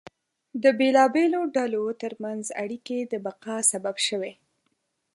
[0.63, 4.33] د بېلابېلو ډلو ترمنځ اړیکې د بقا سبب شوې.